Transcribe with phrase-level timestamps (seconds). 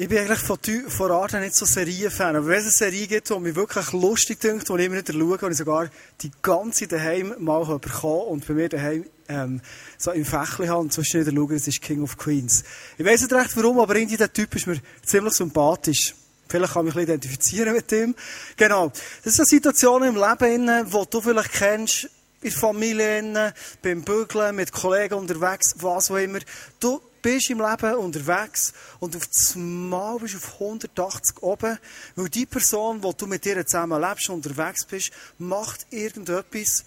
[0.00, 0.58] Ich bin eigentlich von,
[0.88, 2.34] von Art nicht so Serienfan.
[2.34, 5.12] Aber wenn es eine Serie gibt, die mich wirklich lustig dünkt, die ich immer wieder
[5.12, 5.90] schaue, und ich sogar
[6.22, 9.60] die ganze daheim mal bekommen und bei mir daheim ähm,
[9.98, 12.64] so im Fächli habe und sonst wieder schaue, das ist King of Queens.
[12.96, 16.14] Ich weiß nicht recht warum, aber irgendwie der Typ ist mir ziemlich sympathisch.
[16.48, 18.14] Vielleicht kann ich mich identifizieren mit ihm.
[18.56, 18.90] Genau.
[19.22, 22.04] Das sind Situationen im Leben, die du vielleicht kennst,
[22.40, 26.38] in der Familie, beim Bügeln, mit Kollegen unterwegs, was auch immer.
[26.80, 31.78] Du bist im Leben unterwegs und auf das Mal bist du auf 180 oben,
[32.16, 36.84] weil die Person, die du mit dir zusammen lebst, unterwegs bist, macht irgendetwas,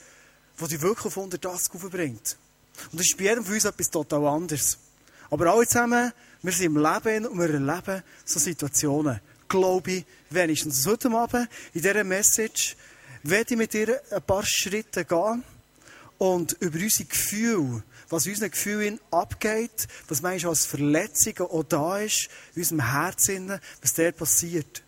[0.57, 2.37] was dich wirklich auf 180 aufbringt.
[2.91, 4.77] Und das ist bei jedem von uns etwas total anderes.
[5.29, 9.19] Aber alle zusammen, wir sind im Leben und wir erleben so Situationen.
[9.47, 10.85] Glaube ich, wenigstens.
[10.85, 12.75] heute Abend, in dieser Message,
[13.23, 15.43] werde ich mit dir ein paar Schritte gehen
[16.17, 21.99] und über unsere Gefühle was in unseren Gefühlen abgeht, was manchmal als Verletzungen auch da
[21.99, 24.83] ist, in unserem Herzen, was dort passiert.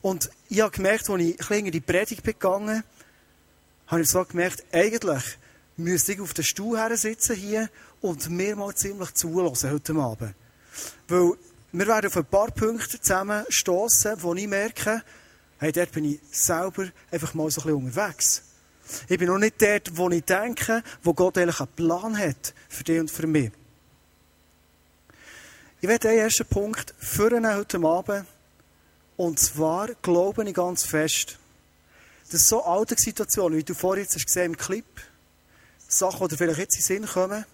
[0.00, 2.82] Und ich habe gemerkt, als ich in die Predigt begangen
[3.86, 5.22] habe ich so gemerkt, eigentlich
[5.76, 7.68] müsste ich auf den Stuhl her sitzen hier
[8.00, 10.34] und mir mal ziemlich zulassen heute Abend.
[11.08, 11.32] Weil
[11.72, 15.02] wir werden auf ein paar Punkte zusammen stoßen, wo ich merke,
[15.58, 18.42] hey, dort bin ich selber einfach mal so ein bisschen unterwegs.
[19.08, 22.84] Ich bin noch nicht dort, wo ich denke, wo Gott eigentlich einen Plan hat für
[22.84, 23.50] dich und für mich.
[25.80, 28.26] Ich werde einen ersten Punkt führen heute Abend.
[29.16, 31.38] Und zwar glaube ich ganz fest,
[32.30, 34.84] dass so Alltagssituationen, wie du vorhin jetzt gesehen im Clip,
[35.88, 37.44] Sachen, die vielleicht jetzt in den Sinn kommen,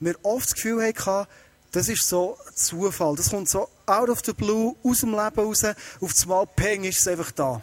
[0.00, 1.28] wir oft das Gefühl hatten,
[1.72, 3.14] das ist so Zufall.
[3.16, 6.84] Das kommt so out of the blue, aus dem Leben raus, auf das Mal, peng,
[6.84, 7.62] ist es einfach da.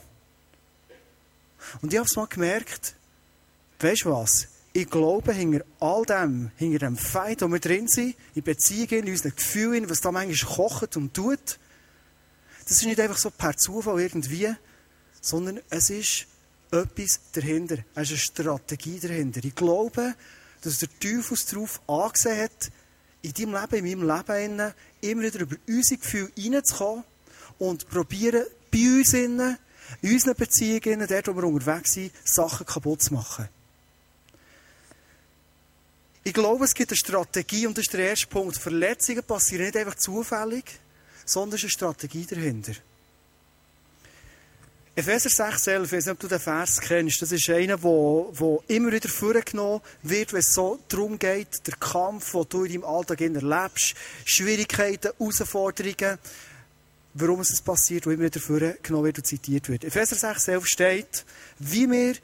[1.81, 2.95] Und ich habe es mal gemerkt,
[3.79, 4.47] Weißt du was?
[4.73, 9.09] Ich glaube, hinter all dem, hinter dem Feind, wo wir drin sind, in Beziehungen, in
[9.09, 11.59] unseren Gefühlen, was da manchmal kocht und tut,
[12.67, 14.53] das ist nicht einfach so per Zufall irgendwie,
[15.21, 16.27] sondern es ist
[16.71, 17.77] etwas dahinter.
[17.95, 19.43] Es ist eine Strategie dahinter.
[19.43, 20.15] Ich glaube,
[20.61, 22.71] dass der Teufel darauf angesehen hat,
[23.21, 27.03] in deinem Leben, in meinem Leben, immer wieder über unsere Gefühle reinzukommen
[27.57, 29.57] und probieren, bei uns, in
[30.03, 33.49] unseren Beziehungen, dort, wo wir unterwegs sind, Sachen kaputt zu machen.
[36.27, 38.57] Ich glaube, es gibt eine Strategie und das ist der erste Punkt.
[38.57, 40.65] Verletzungen passieren nicht einfach zufällig,
[41.23, 42.73] sondern es ist eine Strategie dahinter.
[44.93, 48.59] Epheser 6, 11, ich weiß nicht, ob du den Vers kennst, das ist einer, der,
[48.67, 52.83] immer wieder vorgenommen wird, wenn es so darum geht, der Kampf, den du in deinem
[52.83, 53.95] Alltag erlebst,
[54.25, 56.17] Schwierigkeiten, Herausforderungen,
[57.13, 59.85] warum es passiert, wo immer wieder vorgenommen wird und zitiert wird.
[59.85, 61.25] Epheser 6, 11 steht,
[61.59, 62.15] wie wir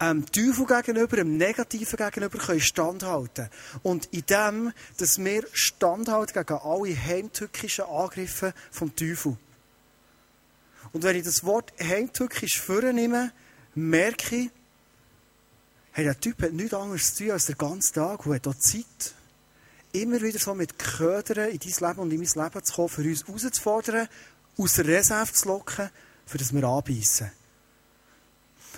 [0.00, 3.48] ähm, Teufel gegenüber, dem Negativen gegenüber können standhalten.
[3.82, 9.36] Und in dem, dass wir standhalten gegen alle heimtückischen Angriffe vom Teufel.
[10.92, 13.32] Und wenn ich das Wort heimtückisch vornehme,
[13.74, 14.50] merke ich,
[15.92, 18.54] hey, der Typ hat nichts anderes zu tun als den ganzen Tag und hat auch
[18.54, 19.14] Zeit,
[19.92, 23.02] immer wieder so mit Ködern in dein Leben und in mein Leben zu kommen, für
[23.02, 24.08] uns herauszufordern,
[24.56, 25.90] aus der Reserve zu locken,
[26.26, 27.30] für das wir anbeissen.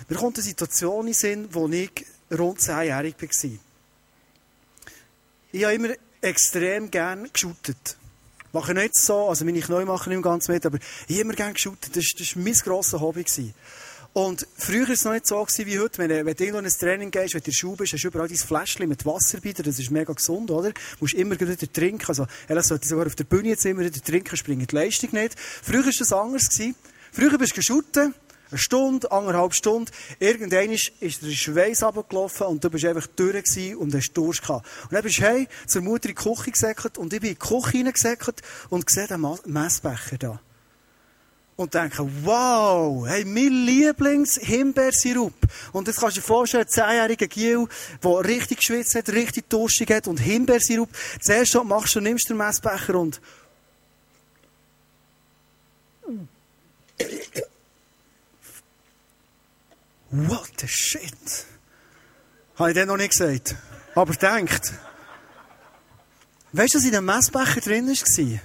[0.09, 3.51] Mir kommt eine Situation in Sinn, wo ich rund zehnjährig war.
[5.51, 5.89] Ich habe immer
[6.21, 7.97] extrem gerne geschootet.
[8.51, 10.77] Mache nicht so, also meine Knie machen nicht ganz mit, aber
[11.07, 11.95] ich habe immer gerne geschootet.
[11.95, 13.25] Das war mein grosses Hobby.
[14.13, 15.97] Und früher war es noch nicht so wie heute.
[15.97, 18.03] Wenn, wenn du irgendwo in ein Training gehst, wenn du in der Schule bist, hast
[18.03, 19.63] du überall dein Fläschchen mit Wasser bei dir.
[19.63, 20.69] Das ist mega gesund, oder?
[20.69, 22.05] Du musst immer wieder trinken.
[22.07, 25.35] Also, ehrlich sollte sogar auf der Bühne jetzt immer wieder trinken, springt die Leistung nicht.
[25.39, 26.47] Früher war das anders.
[27.11, 28.13] Früher bist du geschootet
[28.53, 29.91] eine Stunde, anderthalb Stunden.
[30.19, 34.67] Irgendwann ist der Schweiß abgelaufen und du bist einfach durch und hast Durst gehabt.
[34.83, 37.35] Und dann bist du hey, zur Mutter in die Küche gesäckelt und ich bin in
[37.35, 40.39] die Küche hineingesäckelt und sehe den Messbecher da.
[41.55, 45.33] Und denke, wow, hey, mein Lieblings-Himbeersirup.
[45.71, 47.67] Und jetzt kannst du dir vorstellen, ein zehnjähriger Giel,
[48.03, 50.89] der richtig geschwitzt hat, richtig durstig hat und Himbeersirup.
[51.21, 53.21] Zuerst machst du, nimmst den Messbecher und
[60.15, 61.47] What the shit?
[62.55, 63.55] Habe ich den noch nicht gesagt.
[63.95, 64.71] Aber denkt.
[66.51, 68.39] Weißt du, was in dem Messbecher drin war?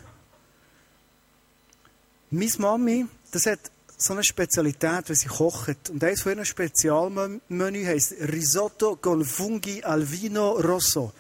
[2.30, 3.60] Meine Mami, das hat
[3.98, 5.90] so eine Spezialität, wenn sie kocht.
[5.90, 11.12] Und eines von ihren Spezialmenü heisst Risotto con Fungi al Vino Rosso.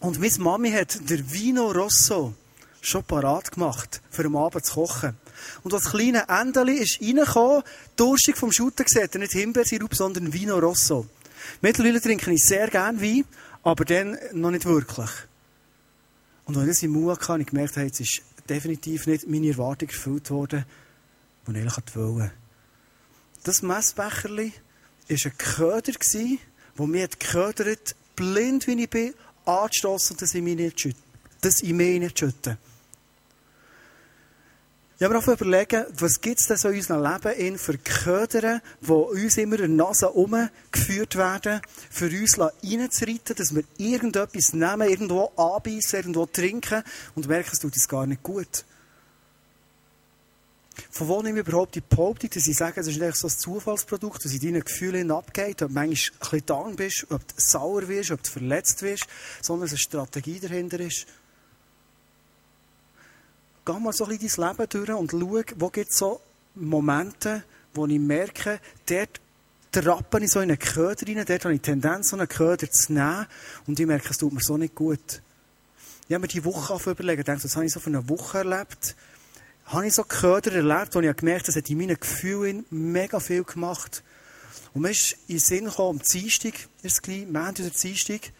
[0.00, 2.34] Und meine Mami hat der Vino Rosso
[2.82, 5.16] schon parat gemacht, für am Abend zu kochen.
[5.62, 7.62] Und das kleine Endeli ist reingekommen,
[7.96, 11.06] durstig vom Schutten gesehen, nicht Himbeersirup, sondern Vino Rosso.
[11.60, 13.24] Mittlerweile trinke ich sehr gerne Wein,
[13.62, 15.10] aber dann noch nicht wirklich.
[16.44, 19.28] Und als ich das im Mund hatte, habe ich gemerkt, hey, jetzt ist definitiv nicht
[19.28, 20.64] meine Erwartung erfüllt worden,
[21.46, 22.32] die ich eigentlich wollte.
[23.44, 24.52] Das Messbecherli
[25.08, 25.92] war ein Köder,
[26.78, 29.14] der mich geködert blind wie ich bin,
[29.44, 30.96] angestoßen und das in mich nicht
[31.40, 32.58] das in mich nicht schütten.
[35.00, 38.60] Habe mir auch überlegen, was gibt es denn so in unserem Leben in für Köder,
[38.80, 44.88] die uns immer in der Nase umgeführt werden, für uns reinzureiten, dass wir irgendetwas nehmen,
[44.88, 46.82] irgendwo anbeißen, irgendwo trinken
[47.14, 48.64] und merken, es tut uns gar nicht gut.
[50.90, 53.30] Von wo nehme ich überhaupt die Behauptung, dass ich sage, es ist nicht so ein
[53.30, 57.34] Zufallsprodukt, dass in deinen Gefühlen abgeht, ob du manchmal ein bisschen down bist, ob du
[57.36, 59.06] sauer wirst, ob du verletzt wirst,
[59.42, 61.06] sondern dass eine Strategie dahinter ist.
[63.68, 66.22] Geh mal so ein bisschen dein Leben durch und schau, wo gibt es so
[66.54, 67.42] Momente,
[67.74, 69.20] wo ich merke, dort
[69.70, 72.70] trappe ich so in einen Köder rein, dort habe ich die Tendenz, so einen Köder
[72.70, 73.26] zu nehmen
[73.66, 75.20] und ich merke, es tut mir so nicht gut.
[76.08, 78.96] Ich habe mir die Woche überlegt, denke, das habe ich so für eine Woche erlebt,
[79.66, 83.20] habe ich so Köder erlebt, wo ich gemerkt habe, das hat in meinen Gefühlen mega
[83.20, 84.02] viel gemacht.
[84.72, 88.32] Und mir ist in den Sinn gekommen, am Dienstag, ist es gleich, Montag oder Dienstag,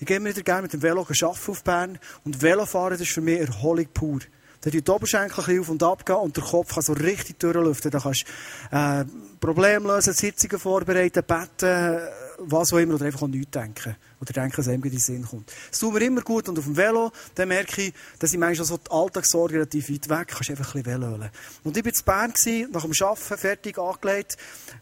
[0.00, 3.14] ich gehe mir wieder gerne mit dem Velo arbeiten auf Bern und Velofahren, das ist
[3.14, 4.20] für mich Erholung pur.
[4.62, 7.90] Da die Oberschenkel auf und ab gehen und der Kopf kann so richtig durchlüften.
[7.90, 8.24] Da kannst
[8.70, 9.04] du äh,
[9.40, 11.98] Probleme lösen, Sitzungen vorbereiten, beten,
[12.40, 13.96] was auch immer, oder einfach an nichts denken.
[14.20, 15.50] Oder denken, dass einem in den Sinn kommt.
[15.72, 18.66] Es tut mir immer gut und auf dem Velo, dann merke ich, dass ich manchmal
[18.66, 21.28] so die Alltagssorge relativ weit weg kannst einfach ein bisschen Velo
[21.64, 24.36] Und ich war in Bern, gewesen, nach dem Arbeiten fertig angelegt,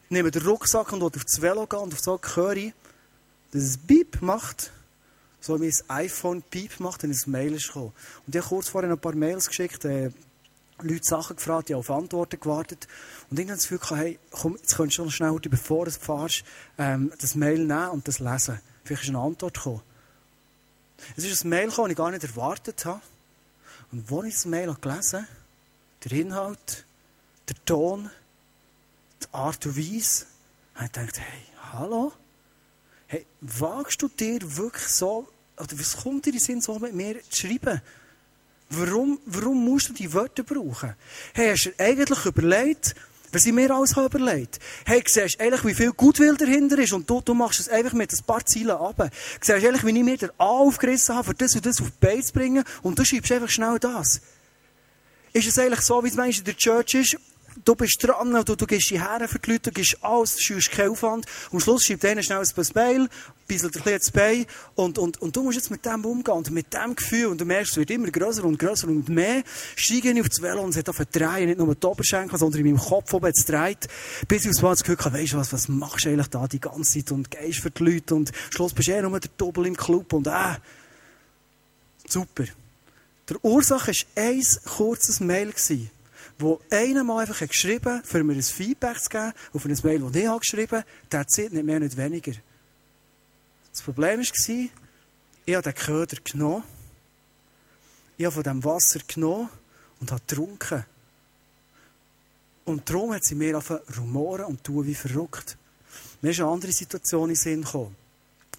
[0.09, 2.73] nehme den Rucksack und auf das Velo gehen und auf so höre ich,
[3.53, 4.73] dass es Beep macht
[5.41, 7.93] so mein iPhone Piep macht, dann ist Mail gekommen.
[8.27, 10.11] Und ich habe kurz vorher ein paar Mails geschickt, äh,
[10.81, 12.87] Leute Sachen gefragt, die auf Antworten gewartet.
[13.31, 15.91] Und ich habe das Gefühl gehabt, hey, komm, jetzt könntest du noch schnell, bevor du
[15.91, 16.45] fährst,
[16.79, 18.61] ähm, das Mail nehmen und das lesen.
[18.85, 19.83] Vielleicht ist eine Antwort gekommen.
[21.17, 23.01] Es ist ein Mail gekommen, das ich gar nicht erwartet habe.
[23.91, 25.29] Und als ich das Mail gelesen habe,
[26.05, 26.85] der Inhalt,
[27.49, 28.11] der Ton,
[29.23, 30.27] die Art und Weise,
[30.75, 31.43] habe ich gedacht, hey,
[31.73, 32.13] hallo?
[33.11, 35.27] Hey, wagst du dir wirklich so,
[35.57, 37.81] oder was kommt dir in den Sinn, so mit mir zu schreiben?
[38.69, 40.95] Warum, warum musst du die Wörter brauchen?
[41.33, 42.95] Hey, hast du eigentlich überlegt,
[43.33, 44.59] was ich mir alles habe überlegt?
[44.85, 47.95] Hey, siehst du eigentlich, wie viel Gutwill dahinter ist und du, du machst es einfach
[47.95, 49.11] mit ein paar Zielen ab.
[49.41, 51.91] Siehst du eigentlich, wie ich mir den A aufgerissen habe, für das und das auf
[51.91, 54.21] die Beine zu bringen und du schreibst einfach schnell das.
[55.33, 57.17] Ist es eigentlich so, wie es manchmal in der Church ist?
[57.65, 60.71] Du bist dran, du, du gehst hierher für die Leute, du gehst alles, du schaust
[60.71, 61.27] keinen Aufwand.
[61.51, 63.09] Und am Schluss schreibt einer schnell ein Mail,
[63.47, 66.73] bisselt ein bisschen Bein und, und, und du musst jetzt mit dem umgehen und mit
[66.73, 69.43] dem Gefühl und du merkst, es wird immer grösser und grösser und mehr,
[69.75, 72.61] steige ich auf das Velo und es hat auf drehen, nicht nur die Oberschenkel, sondern
[72.61, 73.89] in meinem Kopf oben jetzt dreht,
[74.29, 76.61] bis ich Mal das Gefühl habe, weisst du was, was machst du eigentlich da die
[76.61, 79.31] ganze Zeit und gehst für die Leute und am Schluss bist du eh nur der
[79.37, 80.57] Doppel im Club und äh,
[82.07, 82.45] super.
[83.29, 85.53] Der Ursache war ein kurzes Mail.
[85.53, 85.91] Gewesen
[86.39, 90.01] wo einer mal einfach geschrieben hat, für mir ein Feedback zu geben, auf ein Mail,
[90.01, 92.33] das ich habe geschrieben der zählt nicht mehr, nicht weniger.
[93.73, 94.27] Das Problem war,
[95.47, 96.63] ich habe den Köder genommen,
[98.17, 99.49] ich habe von dem Wasser genommen
[100.01, 100.85] und habe getrunken.
[102.65, 105.57] Und darum hat sie mir angefangen rumoren und tun wie verrückt.
[106.21, 107.97] Mir ist eine andere Situation in den Sinn gekommen.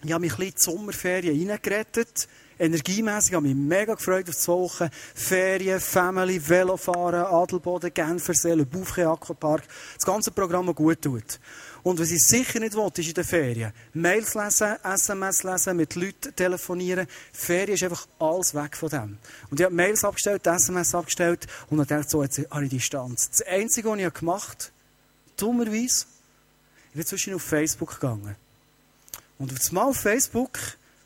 [0.02, 2.28] Ich habe mich ein bisschen in die Sommerferien reingerettet
[2.60, 4.90] energiemässig habe ich mich mega gefreut auf zwei Wochen.
[5.14, 9.64] Ferien, Family, Velofahren, Adelboden, Genfersee, Le Bouffe, Aquapark.
[9.96, 11.40] Das ganze Programm, gut tut.
[11.82, 13.72] Und was ich sicher nicht will, ist in den Ferien.
[13.94, 17.06] Mails lesen, SMS lesen, mit Leuten telefonieren.
[17.32, 19.18] Ferien ist einfach alles weg von dem.
[19.50, 23.30] Und ich habe Mails abgestellt, SMS abgestellt und dann dachte so, jetzt habe ich Distanz.
[23.30, 26.04] Das Einzige, was ich gemacht habe, dummerweise,
[26.90, 28.36] ich bin zwischen auf Facebook gegangen.
[29.38, 30.58] Und auf das Mal auf Facebook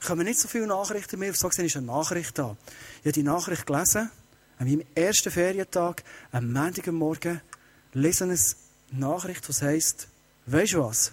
[0.05, 1.35] kommen nicht so viele Nachrichten mehr.
[1.35, 2.57] So gesehen ist eine Nachricht da.
[3.01, 4.11] Ich habe die Nachricht gelesen,
[4.59, 7.41] an meinem ersten Ferientag, am Montagmorgen,
[7.93, 8.39] lese eine
[8.93, 10.09] Nachricht, die heisst,
[10.47, 11.13] weisst du was?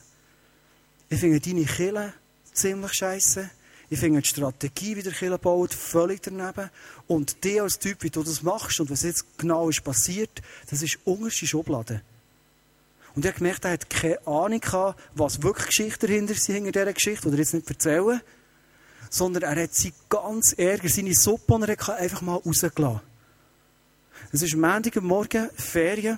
[1.10, 2.14] Ich finde deine Kille
[2.54, 3.50] ziemlich scheiße.
[3.90, 6.70] Ich finde die Strategie, wie der Kille baut, völlig daneben.
[7.08, 10.82] Und dir als Typ, wie du das machst und was jetzt genau ist passiert, das
[10.82, 12.02] ist unterste Schublade.
[13.14, 16.72] Und ich habe gemerkt, er hat keine Ahnung gehabt, was wirklich Geschichte dahinter ist, hinter
[16.72, 18.22] dieser Geschichte, die er jetzt nicht erzählen
[19.12, 23.02] sondern er hat sie ganz Ärger, seine Suppe, und er hat einfach mal rausgelassen.
[24.32, 26.18] Es ist Montagmorgen, Ferien.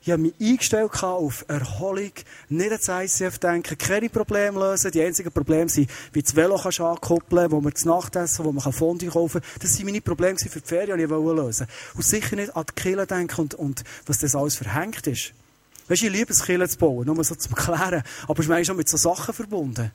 [0.00, 2.10] Ich habe mich eingestellt auf Erholung,
[2.48, 4.90] nicht ans ICF denken, keine Probleme lösen.
[4.90, 8.72] Die einzigen Probleme sind, wie das Velo kannst ankoppeln, wo man das Nachtessen, wo man
[8.72, 9.50] Fondue kaufen kann.
[9.60, 12.82] Das waren meine Probleme für die Ferien, die ich lösen Und sicher nicht an die
[12.82, 15.34] Kille denken und, und was das alles verhängt ist.
[15.86, 18.02] Weißt du, ich liebe es, Kille zu bauen, nur so zum Klären.
[18.24, 19.92] Aber es ist manchmal schon mit so Sachen verbunden.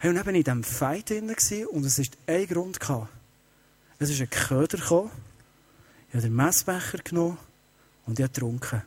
[0.00, 1.34] Hey, und dann war ich in diesem Fight drin
[1.72, 2.78] und es ist ein Grund.
[3.98, 4.78] Es ist ein Köder.
[4.78, 4.90] Ich
[6.14, 7.36] habe den Messbecher genommen
[8.06, 8.82] und ich habe getrunken.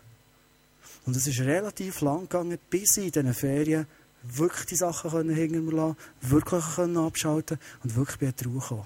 [1.05, 3.87] Und es ist relativ lang gegangen, bis ich in diesen Ferien
[4.23, 6.63] wirklich die Sachen hinter mir lassen wirklich
[6.97, 8.85] abschalten und wirklich bei der Ruhe.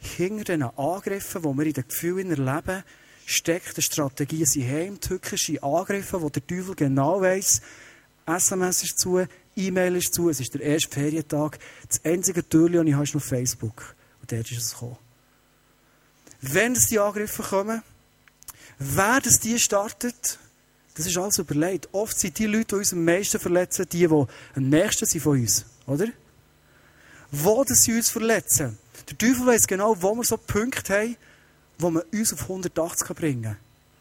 [0.00, 2.82] Hinter diesen Angriffen, die wir in den Gefühlen erleben,
[3.24, 7.62] steckt eine Strategie, sie heimtückische Angriffe, wo der Teufel genau weiss,
[8.36, 9.24] SMS ist zu,
[9.56, 11.58] E-Mail ist zu, es ist der erste Ferientag.
[11.88, 13.94] Das einzige Türchen, das ich habe, ist noch Facebook.
[14.20, 14.96] Und dort ist es gekommen.
[16.40, 17.82] Wenn es die Angriffe kommen,
[18.78, 20.38] wer das die startet,
[20.94, 21.88] das ist alles überlegt.
[21.92, 25.38] Oft sind die Leute, die uns am meisten verletzen, die, die am nächsten sind von
[25.38, 25.64] uns.
[25.86, 26.08] Oder?
[27.30, 28.78] Wo sie uns verletzen.
[29.08, 31.16] Der Teufel weiß genau, wo wir so Punkte haben,
[31.78, 33.56] wo man uns auf 180 bringen kann.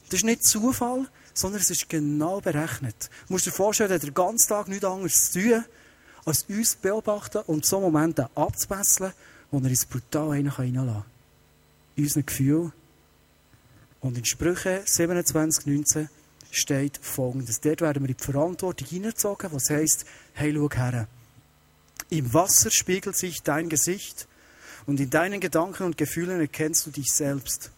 [0.09, 1.07] Das ist nicht Zufall,
[1.39, 3.10] sondern es ist genau berechnet.
[3.27, 5.65] Du musst dir vorstellen, er hat den ganzen Tag nichts anderes zu tun,
[6.25, 9.13] als uns beobachten und so Momente abzubesseln,
[9.51, 11.05] wo er uns brutal reinlassen kann.
[11.96, 12.74] In unseren Gefühlen.
[14.01, 16.10] Und in Sprüche 27, 19
[16.51, 17.62] steht folgendes.
[17.62, 21.08] Dort werden wir in die Verantwortung hineingezogen, was heisst, hey, schau her.
[22.10, 24.27] Im Wasser spiegelt sich dein Gesicht
[24.86, 27.72] und in deinen Gedanken und Gefühlen erkennst du dich selbst.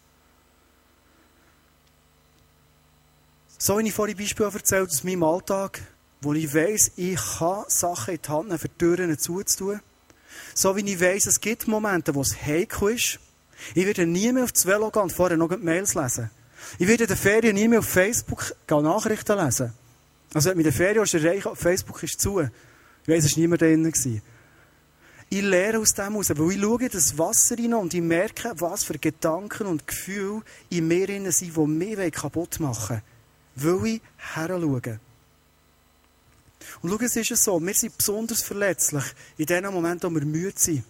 [3.64, 5.80] So wie ich vorhin Beispiel erzählt aus meinem Alltag,
[6.20, 9.78] wo ich weiss, ich kann Sachen in die Hand nehmen, für Türen zuzutun.
[10.52, 13.20] So wie ich weiss, es gibt Momente, wo es heikel ist.
[13.76, 16.28] Ich werde nie mehr auf das Velo gehen und vorher noch Mails lesen.
[16.80, 19.72] Ich werde in den Ferien nie mehr auf Facebook Nachrichten lesen.
[20.34, 22.40] Also, mit der Ferien ist erreicht, Facebook ist zu.
[22.40, 22.48] Ich
[23.06, 23.92] weiss, es war niemand drin.
[25.30, 28.54] Ich lehre aus dem heraus, weil ich schaue in das Wasser rein und ich merke,
[28.56, 33.11] was für Gedanken und Gefühle in mir sind, die mich kaputt machen wollen.
[33.54, 35.00] Weil ich heranschaue.
[36.80, 39.04] Und schau, es ist so, wir sind besonders verletzlich
[39.36, 40.84] in den Momenten, wo wir müde sind.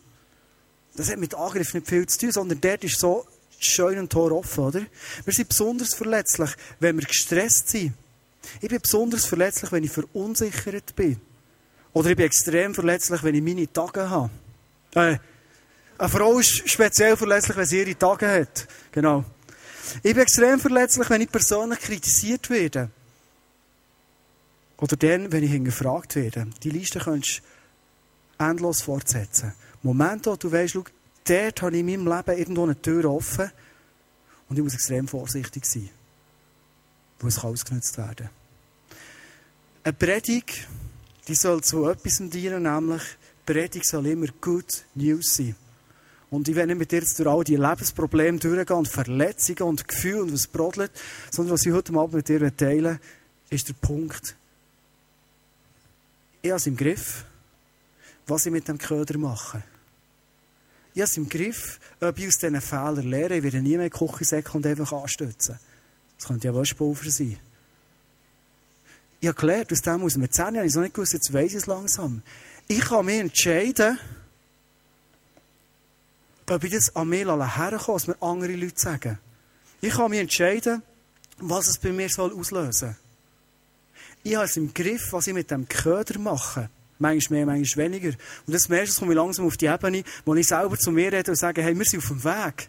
[0.94, 3.26] Das hat mit Angriff nicht viel zu tun, sondern dort ist so
[3.58, 4.82] schön ein Tor offen, oder?
[5.24, 6.50] Wir sind besonders verletzlich,
[6.80, 7.94] wenn wir gestresst sind.
[8.60, 11.20] Ich bin besonders verletzlich, wenn ich verunsichert bin.
[11.92, 14.30] Oder ich bin extrem verletzlich, wenn ich meine Tage habe.
[14.94, 15.18] Äh,
[15.98, 18.66] eine Frau ist speziell verletzlich, wenn sie ihre Tage hat.
[18.90, 19.24] Genau.
[20.02, 22.90] Ich bin extrem verletzlich, wenn ich persönlich kritisiert werde.
[24.78, 26.48] Oder dann, wenn ich hingefragt werde.
[26.62, 27.42] Die Liste kannst
[28.38, 29.52] du endlos fortsetzen.
[29.82, 30.84] Momente, wo du weißt, schau,
[31.24, 33.50] dort habe ich in meinem Leben irgendwo eine Tür offen
[34.48, 35.88] und ich muss extrem vorsichtig sein,
[37.20, 38.28] wo es ausgenutzt werden
[39.84, 40.68] Eine Predigt,
[41.28, 43.02] die soll zu etwas dienen, nämlich
[43.46, 45.56] Predigt soll immer Good News sein.
[46.32, 49.86] Und ich will nicht mit dir jetzt durch all die Lebensprobleme durchgehen und Verletzungen und
[49.86, 50.90] Gefühle und was brodelt,
[51.30, 52.98] sondern was ich heute Abend mit dir teilen
[53.50, 54.34] ist der Punkt.
[56.40, 57.26] Ich habe es im Griff,
[58.26, 59.62] was ich mit dem Köder mache.
[60.94, 63.36] Ich habe es im Griff, ob ich aus diesen Fehlern lehre.
[63.36, 65.58] Ich werde nie mehr Küchensäcke und einfach anstützen.
[66.16, 67.36] Das könnte ja Waschpulver sein.
[69.20, 71.50] Ich habe gelernt, aus dem aus mit 10 habe ich noch nicht gewusst, jetzt weiss
[71.50, 72.22] ich es langsam.
[72.68, 73.98] Ich kann mich entscheiden,
[76.52, 79.18] ob ich das an mir herkomme, was mir andere Leute sagen.
[79.80, 80.82] Ich kann mich entscheiden,
[81.38, 82.96] was es bei mir auslösen soll.
[84.22, 86.70] Ich habe es im Griff, was ich mit dem Köder mache.
[86.98, 88.10] Manchmal mehr, manchmal weniger.
[88.46, 91.32] Und das merkst komme ich langsam auf die Ebene, wo ich selber zu mir rede
[91.32, 92.68] und sage, hey, wir sind auf dem Weg.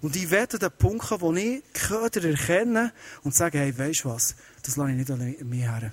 [0.00, 4.34] Und ich werde den Punkt wo ich Köder erkenne und sage, hey, weisst du was?
[4.62, 5.92] Das lasse ich nicht an mir her.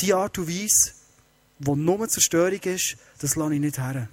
[0.00, 0.92] Die Art und Weise,
[1.58, 4.08] die nur Zerstörung ist, das lasse ich nicht her.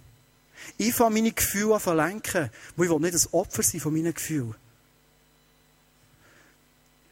[0.78, 3.94] Ich fange meine Gefühle an zu lenken, weil ich will nicht das Opfer sein von
[3.94, 4.56] meinen Gefühlen.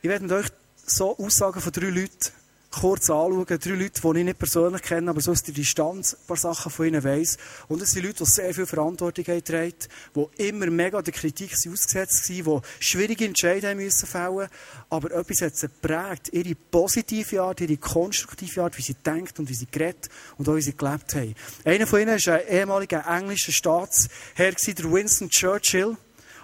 [0.01, 0.47] Ich werde mit euch
[0.85, 2.31] so Aussagen von drei Leuten
[2.71, 3.45] kurz anschauen.
[3.45, 6.71] Drei Leute, die ich nicht persönlich kenne, aber so aus der Distanz ein paar Sachen
[6.71, 7.37] von ihnen weiss.
[7.67, 12.29] Und es sind Leute, die sehr viel Verantwortung haben die immer mega der Kritik ausgesetzt
[12.29, 14.47] waren, die schwierige Entscheidungen müssen fällen
[14.89, 16.29] Aber etwas hat sie geprägt.
[16.31, 20.55] Ihre positive Art, ihre konstruktive Art, wie sie denkt und wie sie geredet und auch
[20.55, 21.35] wie sie gelebt haben.
[21.65, 25.97] Einer von ihnen ist ein ehemaliger englischer Staatsherr, der Winston Churchill.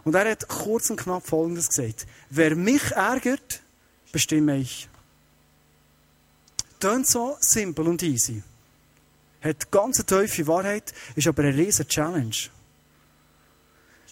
[0.04, 2.06] Und er hat kurz und knapp Folgendes gesagt.
[2.30, 3.62] Wer mich ärgert,
[4.12, 4.88] bestimme ich.
[6.80, 8.44] Tönt so simpel und easy.
[9.42, 12.36] Hat ganz tiefe Wahrheit, ist aber eine riesige Challenge.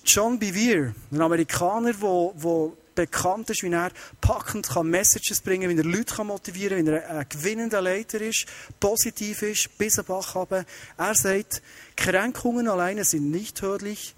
[0.04, 3.92] John Bevere, ein Amerikaner, der bekannt ist, wie er
[4.22, 7.82] packend kann Messages bringen kann, wie er Leute kann motivieren kann, wie er ein gewinnender
[7.82, 8.46] Leiter ist,
[8.80, 10.66] positiv ist, bis ein Bach haben.
[10.98, 11.62] Er sagt,
[11.96, 14.16] Kränkungen alleine sind nicht tödlich,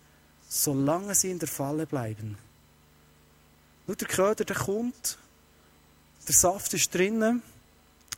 [0.48, 2.38] solange sie in der Falle bleiben.
[3.88, 5.18] Nur der Köder, der kommt,
[6.27, 7.42] der Saft ist drinnen,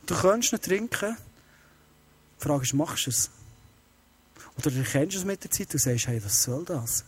[0.06, 1.16] Du kannst nicht trinken.
[2.38, 3.30] Die Frage ist, machst du es?
[4.58, 7.04] Oder du erkennst es mit der Zeit und sagst, hey, was soll das?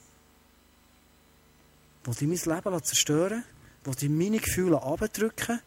[2.04, 3.44] will ich mein Leben zerstören,
[3.84, 5.60] will ich meine Gefühle abdrücken.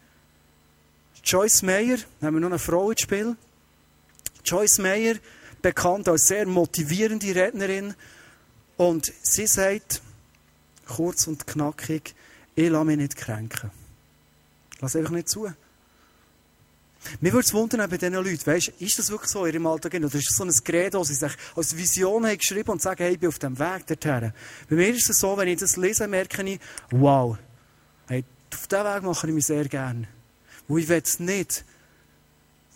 [1.24, 3.36] Joyce Meyer, nehmen wir noch eine Frau ins Spiel.
[4.44, 5.14] Joyce Meyer,
[5.62, 7.94] bekannt als sehr motivierende Rednerin,
[8.76, 10.02] und sie sagt,
[10.86, 12.14] kurz und knackig,
[12.54, 13.70] ich lasse mich nicht kränken.
[14.80, 15.50] Lass einfach nicht zu.
[17.20, 19.94] Mir würde es wundern bei diesen Leuten, weißt, ist das wirklich so in ihrem Alltag?
[19.94, 23.02] Oder ist das so ein Gerät, das sie sich als Vision haben geschrieben und sagen,
[23.02, 24.32] hey, ich bin auf dem Weg dorthin?
[24.68, 26.60] Bei mir ist es so, wenn ich das lese, merke ich,
[26.90, 27.36] wow,
[28.08, 30.08] hey, auf diesen Weg mache ich mich sehr gerne.
[30.68, 31.64] Wo ich will nicht,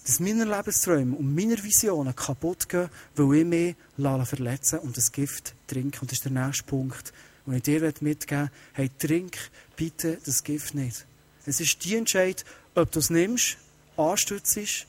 [0.05, 3.77] dass meine Lebensträume und meine Visionen kaputt gehen, weil ich mich
[4.25, 6.01] verletzen und das Gift trinke.
[6.01, 7.13] Und das ist der nächste Punkt,
[7.47, 8.51] den ich dir mitgeben will.
[8.73, 9.37] Hey, trink
[9.77, 11.07] bitte das Gift nicht.
[11.47, 12.45] Es ist die Entscheidung,
[12.75, 13.57] ob du es nimmst,
[14.01, 14.87] anstützt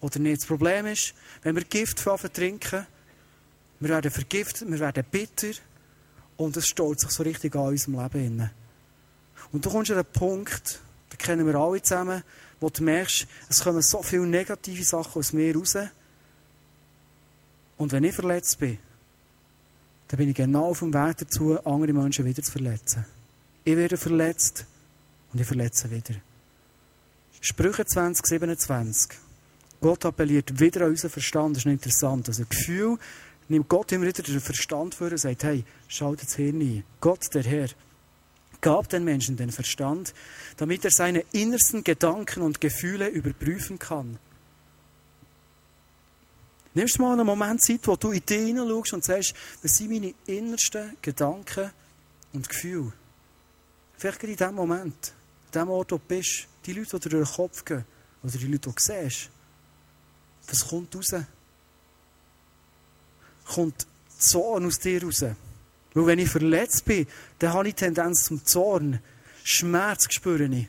[0.00, 0.42] oder nicht.
[0.42, 2.02] Das Problem ist, wenn wir Gift
[2.32, 2.86] trinken,
[3.80, 5.52] wir werden vergiftet, wir werden bitter
[6.36, 8.50] und es staut sich so richtig an unserem Leben.
[9.52, 10.80] Und du kommst an einen Punkt,
[11.12, 12.22] den kennen wir alle zusammen,
[12.60, 15.76] wo du merkst, es kommen so viele negative Sachen aus mir raus.
[17.78, 18.78] Und wenn ich verletzt bin,
[20.08, 23.06] dann bin ich genau auf dem Weg dazu, andere Menschen wieder zu verletzen.
[23.64, 24.66] Ich werde verletzt
[25.32, 26.14] und ich verletze wieder.
[27.40, 29.18] Sprüche 20, 27.
[29.80, 31.56] Gott appelliert wieder an unseren Verstand.
[31.56, 32.28] Das ist interessant.
[32.28, 32.98] Also Gefühl
[33.48, 36.84] nimmt Gott immer wieder den Verstand vor und sagt, hey, schalt das Hirn ein.
[37.00, 37.68] Gott, der Herr,
[38.60, 40.12] gab den Menschen den Verstand,
[40.58, 44.18] damit er seine innersten Gedanken und Gefühle überprüfen kann.
[46.74, 49.90] Nimmst du mal einen Moment Zeit, wo du in dich hineinschaust und sagst, was sind
[49.90, 51.70] meine innersten Gedanken
[52.32, 52.92] und Gefühle?
[53.96, 55.14] Vielleicht gerade in dem Moment,
[55.46, 57.84] in dem Ort, wo du bist, die Leute, die dir durch den Kopf gehen,
[58.22, 59.30] oder die Leute, die du siehst,
[60.46, 61.14] was kommt raus?
[63.44, 63.86] Kommt
[64.18, 65.24] Zorn aus dir raus?
[65.94, 67.06] Weil wenn ich verletzt bin,
[67.38, 69.00] dann habe ich Tendenz zum Zorn.
[69.42, 70.68] Schmerz spüre ich.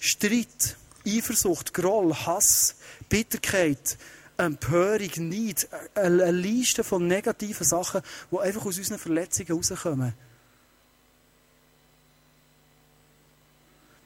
[0.00, 2.76] Streit, Eifersucht, Groll, Hass,
[3.08, 3.96] Bitterkeit,
[4.36, 5.68] Empörung, Neid.
[5.94, 10.14] Eine Liste von negativen Sachen, die einfach aus unseren Verletzungen rauskommen.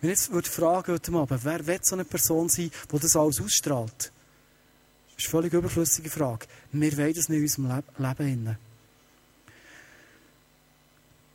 [0.01, 3.41] Wenn ich jetzt fragen heute Abend, wer wird so eine Person sein, die das alles
[3.41, 3.91] ausstrahlt?
[3.99, 6.47] Das ist eine völlig überflüssige Frage.
[6.71, 8.57] Wir wollen das nicht in unserem Leben.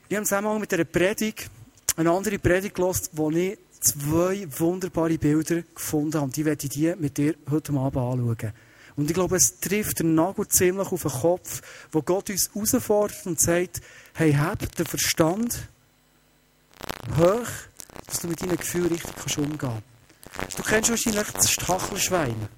[0.07, 1.49] Ich habe zusammen mit einer Predigt
[1.97, 6.31] eine andere Predigt gelesen, wo ich zwei wunderbare Bilder gefunden habe.
[6.31, 8.53] Die werde ich dir mit dir heute Abend anschauen.
[8.95, 13.25] Und ich glaube, es trifft den Nagel ziemlich auf den Kopf, wo Gott uns herausfordert
[13.25, 13.81] und sagt,
[14.13, 15.67] hey, hab den Verstand
[17.17, 17.47] hoch,
[18.07, 20.57] dass du mit deinen Gefühlen richtig umgehen kannst.
[20.57, 22.49] Du kennst wahrscheinlich das Stachelschwein.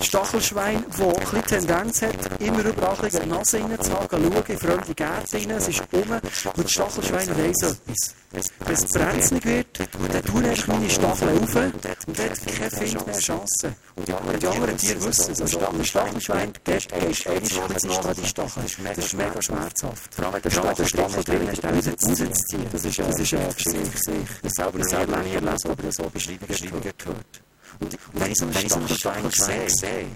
[0.00, 5.36] Stachelschwein, das ein Tendenz hat, immer überall ein bisschen Nase reinzuhaben, schauen in fremde Gärten
[5.36, 8.14] rein, es ist um, und das Stachelschwein weiss etwas.
[8.32, 13.18] Wenn es brenzlig wird, dann tun erst meine Stacheln auf und hat kein Find mehr
[13.18, 13.74] Chance.
[13.96, 15.40] Und die anderen Tiere wissen es.
[15.40, 18.66] Also ein Stachelschwein, der ist eine Schritt nach die Stacheln.
[18.84, 20.14] Das ist mega schmerzhaft.
[20.14, 22.66] Vor allem, wenn der Stachel drin ist, dann rauszuziehen.
[22.70, 24.14] Das ist eine Geschichte für sich.
[24.44, 27.49] Ich selber nie erlesen, aber so Beschreibungen gehört.
[27.80, 30.06] Und, wenn ich so einen Stachelschwein sehe,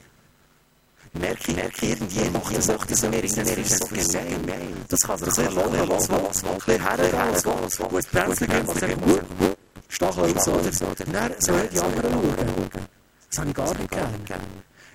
[1.14, 4.76] merke ich, merke irgendwie, macht das das mir irgendwie so gemein.
[4.88, 8.66] Das kann sich sehr lohnen, was, was, was, was, hergehen, was, was, gut, brenzlig, wenn
[8.66, 8.96] man sagt,
[9.88, 11.04] Stachel raus, oder?
[11.12, 12.70] Dann sollen die anderen schauen.
[13.30, 14.40] Das habe ich gar nicht gern.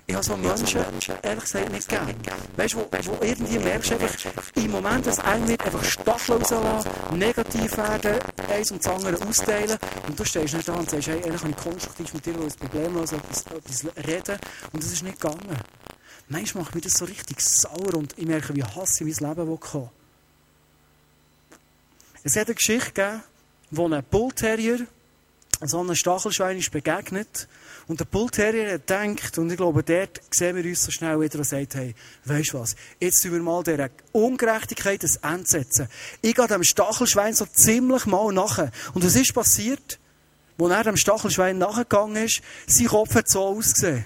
[0.10, 0.82] Ich habe so Menschen,
[1.22, 2.16] ehrlich gesagt, nicht gern.
[2.58, 4.16] Weißt du, wo, wo irgendwie merkst du einfach,
[4.56, 8.20] im Moment, dass ein wird einfach Stachel rauslassen, negativ werden,
[8.50, 11.56] eins und das andere austeilen, und du stehst nicht da und sagst, hey, ehrlich, ich
[11.58, 14.40] konstruktiv mit dir über das Problem etwas, etwas reden,
[14.74, 15.60] und das ist nicht gegangen.
[16.28, 19.60] Manchmal macht mich das so richtig sauer und ich merke, wie Hass in mein Leben
[19.60, 19.92] kommen.
[22.24, 23.24] Es hat eine Geschichte gegeben,
[23.70, 24.88] wo ein Bullterrier
[25.68, 27.48] so einem Stachelschwein ist begegnet
[27.88, 31.40] und der Bullterrier hat gedacht, und ich glaube, dort sehen wir uns so schnell wieder
[31.40, 35.90] und sagt, hey, weisst was, jetzt tun wir mal dieser Ungerechtigkeit ein Ende setzen.
[36.22, 38.72] Ich gehe dem Stachelschwein so ziemlich mal nachher.
[38.94, 40.00] Und was ist passiert?
[40.58, 44.06] Als er dem Stachelschwein nachgegangen ist, sein Kopf hat so ausgesehen.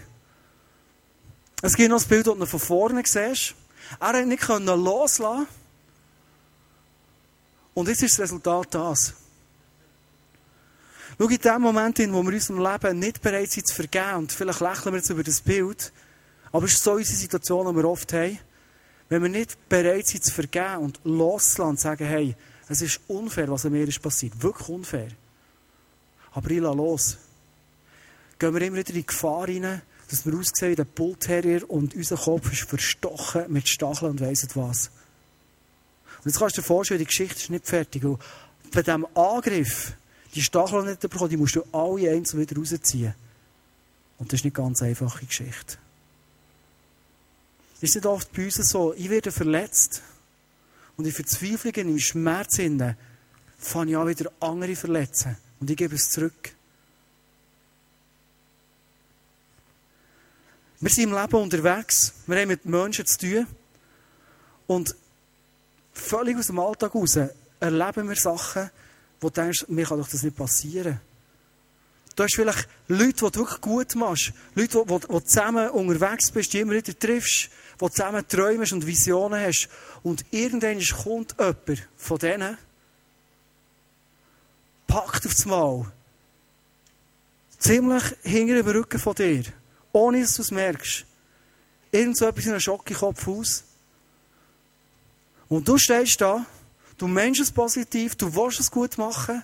[1.62, 3.56] Es gibt noch das Bild, das du von vorne siehst.
[4.00, 5.48] Er hat nicht loslassen
[7.74, 9.14] Und jetzt ist das Resultat das.
[11.18, 14.16] Schau, in dem Moment, in wo wir in unserem Leben nicht bereit sind zu vergeben,
[14.16, 15.92] und vielleicht lächeln wir jetzt über das Bild,
[16.52, 18.40] aber es ist so unsere Situation, die wir oft haben,
[19.10, 22.36] wenn wir nicht bereit sind zu vergeben und loslassen und sagen, hey,
[22.70, 24.42] es ist unfair, was mir ist passiert.
[24.42, 25.10] Wirklich unfair.
[26.32, 27.18] Aber ich lasse los.
[28.40, 31.96] Gehen wir immer wieder in die Gefahr rein, dass wir aussehen wie der Bullterrier und
[31.96, 34.88] unser Kopf ist verstochen mit Stacheln und weiss was.
[36.18, 38.04] Und jetzt kannst du dir vorstellen, die Geschichte ist nicht fertig.
[38.06, 38.20] Und
[38.72, 39.94] bei diesem Angriff,
[40.34, 43.14] die Stacheln nicht bekommen, die musst du alle einzeln wieder rausziehen.
[44.18, 45.78] Und das ist nicht eine ganz einfache Geschichte.
[47.82, 50.02] Ist nicht oft bei uns so, ich werde verletzt.
[50.96, 52.56] Und in Verzweiflung, im Schmerz
[53.58, 55.36] fange ich an, wieder andere verletzen.
[55.60, 56.56] Und ich gebe es zurück.
[60.80, 62.14] Wir sind im Leben unterwegs.
[62.26, 63.48] Wir haben mit Menschen zu tun.
[64.68, 64.96] Und
[65.94, 67.18] völlig aus dem Alltag raus
[67.60, 68.70] erleben wir Sachen,
[69.24, 71.00] wo du denkst, mir kann doch das nicht passieren.
[72.16, 74.34] Du hast vielleicht Leute, die du wirklich gut machst.
[74.54, 77.50] Leute, die, du zusammen unterwegs bist, die immer wieder triffst,
[77.82, 79.68] die zusammen träumst und Visionen hast.
[80.04, 82.58] Und irgendwann kommt jemand von denen,
[84.86, 85.92] packt aufs Mal,
[87.58, 89.44] ziemlich hinter dem Rücken von dir,
[89.92, 91.06] ohne dass du es merkst,
[91.92, 93.64] irgend so etwas in einem Schockkopf aus.
[95.50, 96.46] Und du stehst da,
[97.04, 99.44] du meinst es positiv, du willst es gut machen.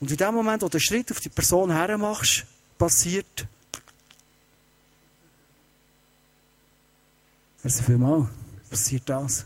[0.00, 2.46] Und in dem Moment, wo du den Schritt auf die Person hermachst,
[2.78, 3.46] passiert.
[7.62, 8.28] Merci vielmals.
[8.70, 9.44] Passiert das.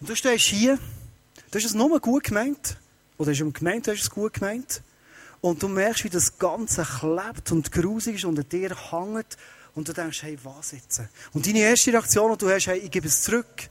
[0.00, 0.78] Und du stehst hier,
[1.50, 2.78] du hast es nur gut gemeint,
[3.18, 4.80] oder hast du gemeint, du hast es gut gemeint,
[5.42, 9.36] und du merkst, wie das Ganze klebt und grusig ist und an dir hängt,
[9.74, 11.02] und du denkst, hey, was jetzt?
[11.32, 13.68] Und deine erste Reaktion, die du hast, hey, ich gebe es zurück.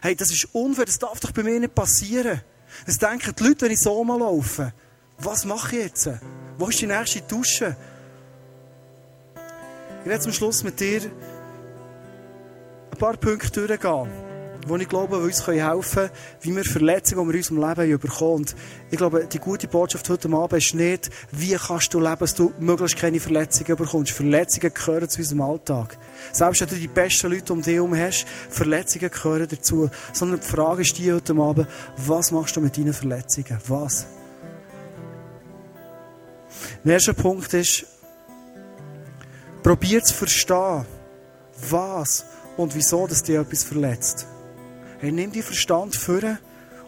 [0.00, 2.40] Hey, das ist unfair, das darf doch bei mir nicht passieren.
[2.86, 4.72] Es denken die Leute, wenn ich so mal laufe,
[5.18, 6.10] was mache ich jetzt?
[6.58, 7.76] Wo ist die nächste Dusche?
[10.02, 11.10] Ich werde zum Schluss mit dir
[12.90, 14.23] ein paar Punkte durchgehen
[14.66, 17.98] wo ich glaube, die uns helfen können, wie wir Verletzungen, die wir in unserem Leben
[17.98, 18.34] bekommen.
[18.34, 18.56] Und
[18.90, 22.52] ich glaube, die gute Botschaft heute Abend ist nicht, wie kannst du leben, dass du
[22.58, 24.12] möglichst keine Verletzungen bekommst.
[24.12, 25.98] Verletzungen gehören zu unserem Alltag.
[26.32, 29.90] Selbst wenn du die besten Leute um dich herum hast, Verletzungen gehören dazu.
[30.12, 33.58] Sondern die Frage ist die heute Abend, was machst du mit deinen Verletzungen?
[33.68, 34.06] Was?
[36.84, 37.86] Der erste Punkt ist,
[39.62, 40.84] probier zu verstehen,
[41.70, 44.26] was und wieso dass dir etwas verletzt.
[45.04, 46.22] Hey, nimm deinen Verstand vor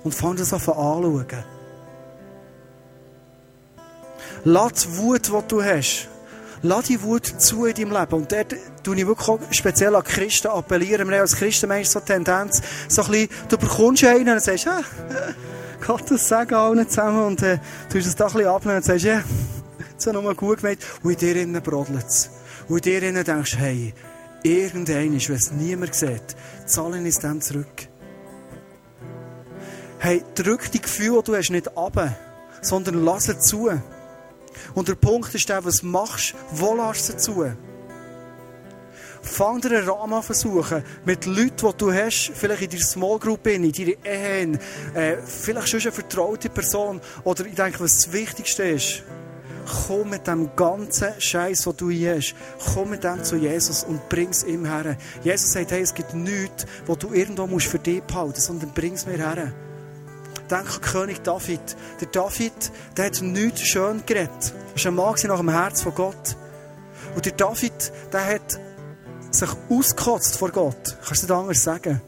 [0.02, 1.26] und fang das an anschauen.
[4.42, 6.08] Lass die Wut, die du hast,
[6.62, 8.14] lass die Wut zu in deinem Leben.
[8.14, 11.06] Und dort tue ich wirklich speziell an Christen appellieren.
[11.06, 14.66] Wir haben als Christen so eine Tendenz, so ein bisschen, du bekommst einen und sagst,
[14.66, 14.80] ah,
[15.86, 17.58] Gott, das sagen allen zusammen und äh,
[17.92, 19.22] du es da ein bisschen abnehmen und sagst, ja,
[19.94, 20.78] das hat nochmal gut gemeint.
[21.02, 22.30] Und in dir innen brodelt es.
[22.66, 23.92] Und in dir innen denkst, hey,
[24.42, 27.90] irgendein ist, wenn es niemand sieht, zahlen es dann zurück.
[29.98, 32.14] Hey, drück die Gefühle, die du hast, nicht ab,
[32.60, 33.70] sondern lass es zu.
[34.74, 37.56] Und der Punkt ist der, was machst, wo lässt du zu?
[39.22, 43.46] Fang dir einen Rahmen versuchen, mit Leuten, die du hast, vielleicht in deiner Small Group,
[43.48, 44.58] in deiner Ehe,
[44.94, 49.02] äh, vielleicht schon eine vertraute Person, oder ich denke, was das Wichtigste ist,
[49.86, 52.36] komm mit dem ganzen Scheiß, den du hast,
[52.72, 54.96] komm mit dem zu Jesus und bring es ihm her.
[55.24, 58.70] Jesus sagt, hey, es gibt nichts, was du irgendwo musst für dich behalten musst, sondern
[58.72, 59.52] bring es mir her.
[60.50, 61.60] Denk an König David.
[62.00, 64.54] Der David, der hat nichts schön geredet.
[64.76, 66.36] Er war ein Mann nach dem Herz von Gott.
[67.14, 68.60] Und der David, der hat
[69.30, 70.96] sich ausgekotzt vor Gott.
[71.04, 72.00] Kannst du das anders sagen?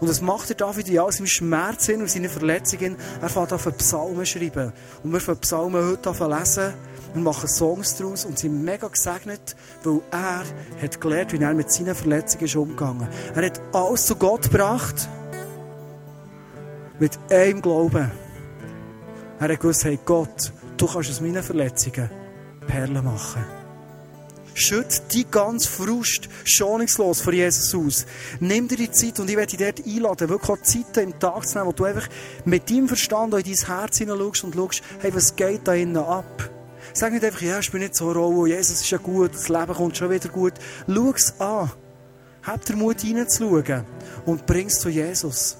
[0.00, 2.96] Und das macht der David in all seinem Schmerz und seinen Verletzungen.
[3.22, 4.72] Er fängt an, Psalmen zu schreiben.
[5.02, 6.74] Und wir fangen Psalmen heute an lesen.
[7.14, 10.42] Wir machen Songs daraus und sind mega gesegnet, weil er
[10.82, 13.08] hat gelernt, wie er mit seinen Verletzungen ist umgegangen.
[13.34, 15.08] Er hat alles zu Gott gebracht.
[16.98, 18.10] Mit einem Glauben.
[19.40, 22.08] Er hat gewusst, hey Gott, du kannst aus meinen Verletzungen
[22.66, 23.44] Perlen machen.
[24.54, 28.06] Schütt die ganz Frust schonungslos vor Jesus aus.
[28.38, 31.46] Nimm dir die Zeit und ich werde dich dort einladen, wirklich auch Zeiten im Tag
[31.48, 32.08] zu nehmen, wo du einfach
[32.44, 36.50] mit deinem Verstand in dein Herz hineinschaust und schaust, hey, was geht da innen ab?
[36.92, 39.74] Sag nicht einfach, ja, ich bin nicht so roh, Jesus ist ja gut, das Leben
[39.74, 40.52] kommt schon wieder gut.
[40.86, 41.72] Schau es an.
[42.44, 43.84] Hab den Mut hineinzuschauen
[44.26, 45.56] und bring es zu Jesus.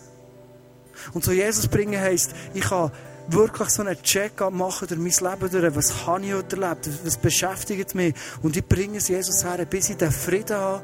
[1.13, 2.91] Und zu Jesus bringen heisst, ich kann
[3.29, 5.77] wirklich so einen Check-up machen durch mein Leben durch.
[5.77, 6.89] Was habe ich heute erlebt?
[7.05, 8.15] Was beschäftigt mich?
[8.43, 10.83] Und ich bringe es Jesus her, bis ich den Frieden habe,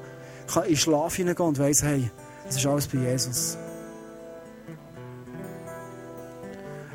[0.53, 2.11] kann in Schlaf hineingehen und weiss, hey,
[2.49, 3.57] es ist alles bei Jesus.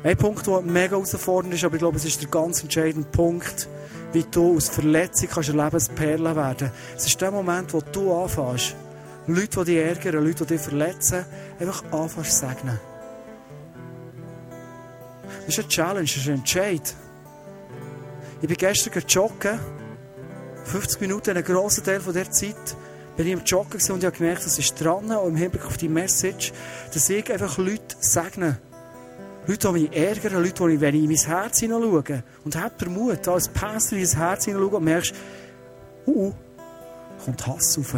[0.02, 3.68] Ein Punkt, der mega herausfordernd ist, aber ich glaube, es ist der ganz entscheidende Punkt,
[4.12, 6.70] wie du aus Verletzung kannst erleben, als Perle werden.
[6.96, 8.76] Es ist der Moment, wo du anfängst,
[9.26, 11.24] Leute, die dich ärgern, Leute, die dich verletzen,
[11.58, 12.78] einfach anfängst zu segnen.
[15.46, 16.94] Das ist eine Challenge, das ist ein Entscheid.
[18.42, 19.60] Ich bin gestern joggen
[20.64, 22.76] 50 Minuten, einen grossen Teil von der Zeit,
[23.16, 25.76] bin ich im Joggen und ich habe gemerkt, das ist dran, auch im Hinblick auf
[25.76, 26.52] die Message,
[26.92, 28.58] dass ich einfach Leute segne.
[29.46, 32.92] Leute, die mich ärgern, Leute, die, wenn ich in mein Herz hineinschaue und hab den
[32.92, 35.14] Mut, als Pastor in mein Herz hineinschauen und merkst,
[36.08, 36.34] uh, uh,
[37.24, 37.94] kommt Hass auf.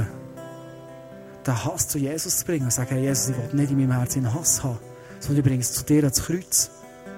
[1.46, 4.32] Den Hass zu Jesus zu bringen sagen, hey, Jesus, ich will nicht in meinem Herzen
[4.32, 4.78] Hass haben,
[5.20, 6.70] sondern ich bringe es zu dir ans Kreuz.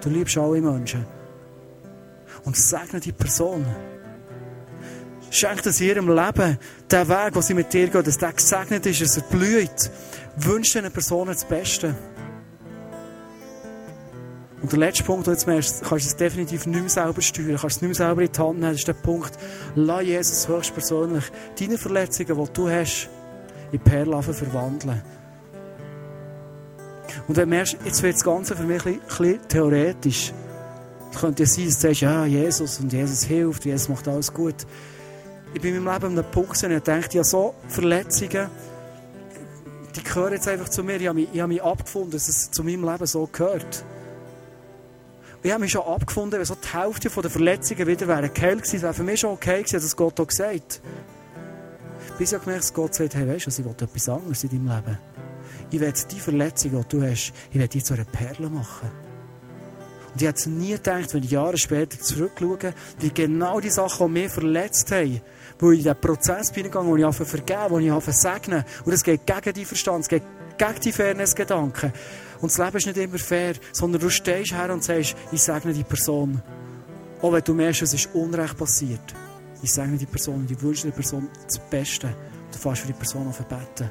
[0.03, 1.07] Du liebst alle Menschen.
[2.45, 3.67] Und segne die Person.
[5.31, 6.59] Schenk das ihrem Leben,
[6.91, 9.91] den Weg, den sie mit dir geht, dass der gesegnet ist, dass er blüht.
[10.37, 11.95] Wünsche diesen Personen das Beste.
[14.63, 17.23] Und der letzte Punkt, den du jetzt merkst, kannst du es definitiv nicht mehr selber
[17.23, 19.33] steuern, kannst es nicht mehr selber in die Hand nehmen, das ist der Punkt,
[19.75, 21.25] lass Jesus höchstpersönlich
[21.59, 23.09] deine Verletzungen, die du hast,
[23.73, 25.03] in Perlen verwandeln.
[27.29, 30.33] Und du merkst, jetzt wird das Ganze für mich ein bisschen theoretisch.
[31.13, 34.33] Es könnte ja sein, dass du sagst, ja, Jesus und Jesus hilft, Jesus macht alles
[34.33, 34.67] gut.
[35.53, 38.49] Ich bin in meinem Leben an einem Punkt und ich denke, ja, so Verletzungen,
[39.97, 41.01] die gehören jetzt einfach zu mir.
[41.01, 43.85] Ich habe mich, ich habe mich abgefunden, dass es zu meinem Leben so gehört.
[45.43, 48.83] Ich habe mich schon abgefunden, wenn so die Hälfte der Verletzungen wieder wären geheilt gewesen,
[48.83, 50.83] wäre für mich schon okay gewesen, dass Gott auch gesagt
[52.19, 54.77] Bis ich gemerkt dass Gott sagt, hey, weißt du, ich will etwas anderes in deinem
[54.77, 55.10] Leben.
[55.71, 58.91] Ich werde die Verletzung, die du hast, ich werde die zu einer Perle machen.
[60.13, 64.23] Und ich hätte nie gedacht, wenn ich Jahre später zurückschaue, wie genau die Sachen, die
[64.23, 65.21] mich verletzt haben,
[65.59, 68.65] wo ich in diesen Prozess bin gegangen, wo ich anfange vergeben, wo ich anfange segnen.
[68.85, 70.25] Und es geht gegen die Verstand, es geht
[70.59, 71.93] gegen die Fairness-Gedanken.
[72.41, 75.73] Und das Leben ist nicht immer fair, sondern du stehst her und sagst, ich segne
[75.73, 76.43] die Person.
[77.23, 79.15] Auch wenn du merkst, es ist Unrecht passiert.
[79.63, 82.09] Ich segne die Person und ich wünsche der Person das Beste.
[82.51, 83.91] Du fährst für die Person auf beten.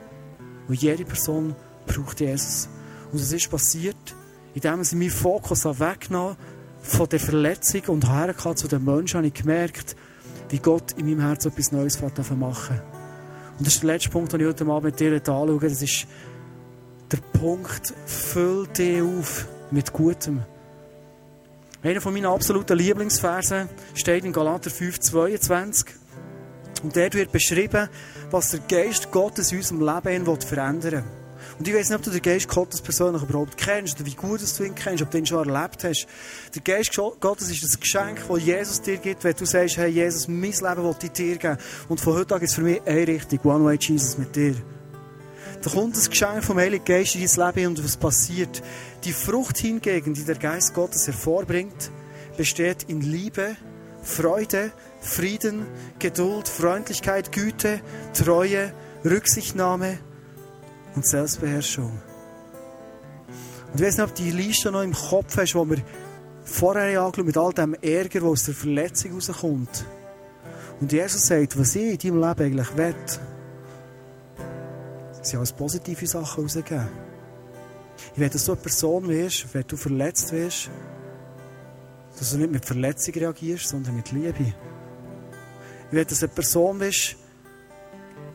[0.68, 1.56] Und jede Person
[1.89, 2.69] braucht Jesus.
[3.12, 4.15] Und es ist passiert,
[4.54, 6.38] indem sie meinen Fokus weggenommen
[6.82, 9.95] von der Verletzung und herkam zu den Menschen, habe ich gemerkt,
[10.49, 12.82] wie Gott in meinem Herzen etwas Neues machen
[13.58, 15.60] Und das ist der letzte Punkt, den ich heute Abend mit dir anschaue.
[15.60, 16.08] Das ist
[17.12, 20.43] der Punkt, füll dich auf mit Gutem.
[21.82, 25.88] Einer von meinen absoluten Lieblingsversen steht in Galater 5, 22.
[26.84, 27.89] Und dort wird beschrieben,
[28.32, 31.19] was der Geist Gottes in unserem Leben verändern will.
[31.60, 34.39] Und ich weiß nicht, ob du den Geist Gottes persönlich überhaupt kennst oder wie gut
[34.58, 36.08] du ihn kennst, ob du ihn schon erlebt hast.
[36.56, 40.30] Der Geist Gottes ist das Geschenk, das Jesus dir gibt, wenn du sagst, hey Jesus,
[40.30, 41.58] mein Leben will ich dir geben.
[41.89, 44.56] Und von heute an ist es für mich eine Richtung, One Way Jesus mit dir.
[45.62, 48.62] Da kommt das Geschenk vom Heiligen Geist in dein Leben und was passiert?
[49.04, 51.91] Die Frucht hingegen, die der Geist Gottes hervorbringt,
[52.38, 53.58] besteht in Liebe,
[54.02, 55.65] Freude, Frieden,
[56.00, 57.82] Geduld, Freundlichkeit, Güte,
[58.13, 58.72] Treue,
[59.04, 60.00] Rücksichtnahme
[60.95, 61.91] und Selbstbeherrschung.
[63.71, 65.78] Und ich weiß nicht, ob du die Liste noch im Kopf hast, wo wir
[66.43, 69.86] vorher angeschaut mit all dem Ärger, der aus der Verletzung rauskommt.
[70.82, 72.95] Und Jesus sagt, was ich in deinem Leben eigentlich will,
[75.21, 76.88] sie als positive Sachen rausgeben.
[78.13, 80.69] Ich will, dass du eine Person wirst, wenn du verletzt wirst,
[82.17, 84.54] dass du nicht mit Verletzung reagierst, sondern mit Liebe.
[85.88, 87.17] Ich will, dass du eine Person bist,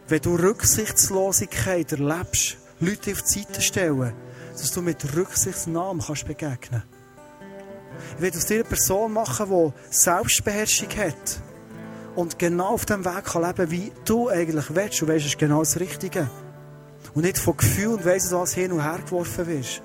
[0.09, 4.13] wenn du Rücksichtslosigkeit erlebst, Leute auf die Seite stellen,
[4.53, 6.83] dass du mit Rücksichtsnahmen kannst begegnen
[8.17, 11.41] Ich will aus dir eine Person machen, die Selbstbeherrschung hat
[12.17, 15.01] und genau auf dem Weg kann leben wie du eigentlich willst.
[15.01, 16.31] Du weißt, es ist genau das Richtige.
[17.15, 19.83] Und nicht von Gefühl und weiss, was hin und her geworfen wirst.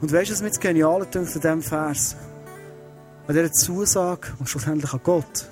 [0.00, 2.16] Und weißt du, was mir das Geniale an diesem Vers?
[3.26, 5.48] An dieser Zusage und schlussendlich an Gott.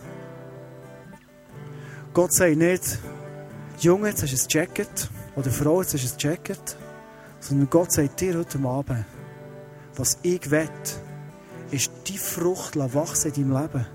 [2.12, 2.98] Gott sagt nicht,
[3.78, 5.10] Junge, jetzt hast du ein Jacket.
[5.36, 6.76] Oder Frau, jetzt hast du ein Jacket.
[7.40, 9.04] Sondern Gott sagt dir heute Abend,
[9.96, 10.68] was ich will,
[11.70, 13.86] ist die Frucht wachsen in deinem Leben.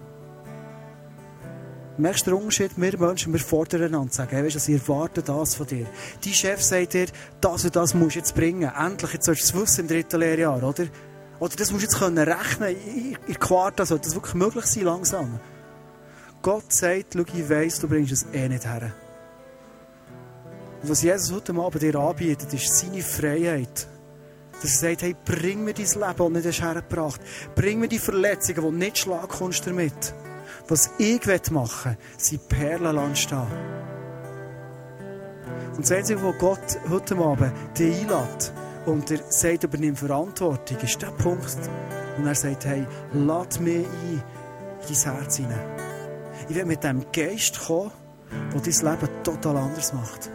[1.98, 2.72] Merkst du den Unterschied?
[2.78, 5.86] Wir Menschen, wir fordern einander und sagen, hey, weißt du, sie erwarten das von dir.
[6.24, 7.08] Dein Chef sagt dir,
[7.42, 8.72] das und das musst du jetzt bringen.
[8.74, 10.88] Endlich, jetzt sollst du es wissen im dritten Lehrjahr, oder?
[11.40, 12.76] Oder das musst du jetzt können rechnen.
[12.86, 15.40] In der Quarta sollte das wirklich möglich sein, langsam.
[16.42, 18.94] Gott sagt, schau, ich weiss, du bringst es eh nicht her.
[20.82, 23.88] Und was Jesus heute Abend dir anbietet, ist seine Freiheit.
[24.62, 27.22] Dass er sagt, hey, bring mir dein Leben, das nicht hergebracht
[27.56, 30.14] Bring mir die Verletzungen, die nicht schlagen kannst damit.
[30.68, 32.98] Was ich machen will, sind Perlen.
[32.98, 33.18] Und
[35.80, 38.54] das Einzige, was Gott heute Abend dich einlädt
[38.86, 41.58] und er sagt, übernimm Verantwortung, ist der Punkt.
[42.18, 44.24] Und er sagt, hey, lad mich ein
[44.88, 45.60] in dein Herz hinein.
[46.50, 47.92] Ich will mit dem Geist kommen,
[48.54, 50.30] der dein Leben total anders macht.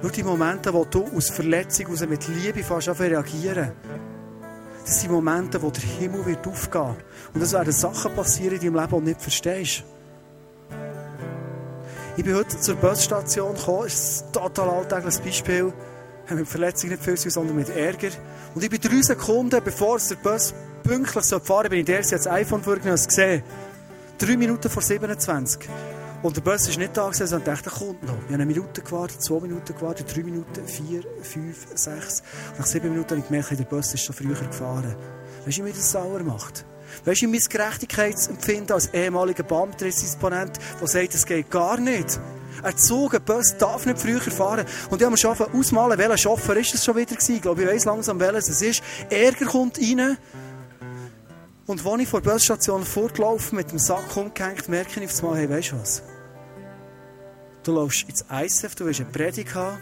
[0.00, 3.72] Nur die Momente, wo du aus Verletzung aus mit Liebe fast reagieren
[4.84, 6.96] Das sind Momente, wo der Himmel wird aufgehen.
[7.34, 9.82] Und es werden Sachen passieren in deinem Leben, die du nicht verstehst.
[12.16, 13.84] Ich bin heute zur Busstation gekommen.
[13.84, 15.72] Das ist ein total alltägliches Beispiel.
[16.24, 18.10] Ich habe mit Verletzungen nicht viel zu sondern mit Ärger.
[18.54, 22.16] Und ich bin drei Sekunden, bevor der Bus pünktlich fahren soll, bin ich der erste
[22.16, 23.42] das iPhone vorgenommen gesehen.
[24.18, 25.68] Drei Minuten vor 27.
[26.20, 28.14] Und der Bus ist nicht da gewesen, sondern dachte, er kommt noch.
[28.14, 32.24] Ich habe eine Minute gewartet, zwei Minuten gewartet, drei Minuten, vier, fünf, sechs.
[32.50, 34.96] Und nach sieben Minuten habe ich gemerkt, der Bus ist schon früher gefahren.
[35.46, 36.66] Weißt du, wie das sauer macht?
[37.04, 42.18] Weißt du, mein Gerechtigkeitsempfinden als ehemaliger Beamtendisponent, der sagt, es geht gar nicht.
[42.64, 44.66] Ein Zug, ein Bus darf nicht früher fahren.
[44.90, 47.36] Und ich habe mir schon ausmalen, welcher Chauffeur ist das schon wieder gewesen.
[47.36, 48.82] Ich glaube, ich weiss langsam, welches es ist.
[49.08, 50.18] Ärger kommt rein.
[51.66, 55.38] Und als ich vor der Busstation fortgelaufen mit dem Sack umgehängt, merke ich auf einmal,
[55.38, 56.02] hey, weißt du was?
[57.68, 59.76] Du läufst ins ISF, du willst eine Predigt haben.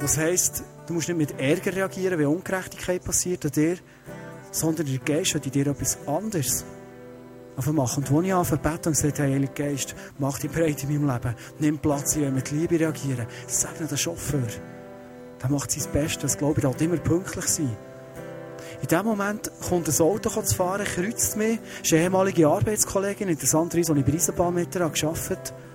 [0.00, 3.78] Das heisst, du musst nicht mit Ärger reagieren, wenn Ungerechtigkeit passiert an dir,
[4.50, 6.66] sondern der Geist hat in dir etwas anderes
[7.72, 8.04] machen.
[8.04, 11.10] Und als ich anfange beten und gesagt hey, Heiliger Geist, mach dich breit in meinem
[11.10, 13.26] Leben, nimm Platz, ich will mit Liebe reagieren.
[13.46, 14.46] Nicht der Chauffeur.
[15.42, 17.74] Der macht sein Bestes, das glaube ich, der immer pünktlich sein.
[18.82, 21.60] In dem Moment kommt ein Auto zu fahren, kreuzt mich.
[21.60, 25.69] Das ist eine ehemalige Arbeitskollegin, interessanterweise, die ich bei Eisenbahn mit gearbeitet habe.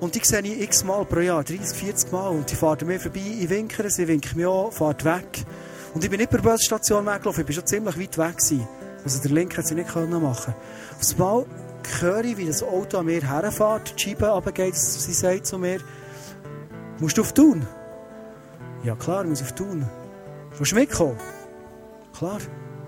[0.00, 2.28] Und die sehe ich x-mal pro Jahr, 30, 40 Mal.
[2.28, 5.44] Und die fahren mir vorbei, ich winke sie winken mich an, fahrt weg.
[5.94, 8.36] Und ich bin nicht bei der Busstation weggelaufen, ich war schon ziemlich weit weg.
[8.36, 8.68] Gewesen.
[9.04, 10.24] Also der Link hat sie nicht machen können.
[10.24, 11.46] Auf einmal
[12.00, 15.78] höre ich, wie das Auto an mir herfährt, die Scheibe runtergeht, sie sagt zu mir,
[16.98, 17.66] musst du auf Thun?
[18.82, 19.86] Ja klar, ich muss auf Thun.
[20.58, 21.18] Willst du mitkommen?
[22.18, 22.38] Klar,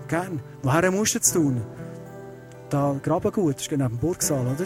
[0.07, 0.41] gern.
[0.61, 1.61] Woher musst du jetzt tun?
[2.69, 4.65] Da Grabengut, das ist genau neben dem Burgsaal, oder?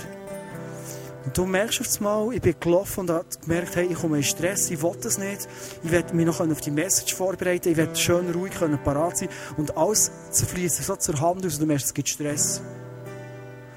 [1.25, 4.23] Und du merkst auf einmal, ich bin gelaufen und habe gemerkt, hey, ich komme in
[4.23, 5.47] Stress, ich will das nicht.
[5.83, 9.29] Ich werde mich noch auf die Message vorbereiten, ich werde schön ruhig können, parat sein.
[9.55, 12.62] Und alles zerfließt so zur Hand aus und du merkst, es gibt Stress.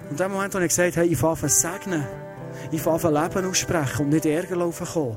[0.05, 2.07] Und in dem Moment habe ich gesagt, hey, ich fange an segnen.
[2.73, 5.17] Ich fange an Leben aussprechen und nicht Ärger laufen kommen.